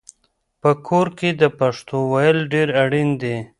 [0.61, 3.37] په کور کې د پښتو ویل ډېر اړین دي.